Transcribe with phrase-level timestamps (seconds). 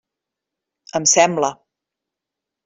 [1.01, 1.53] Em sembla.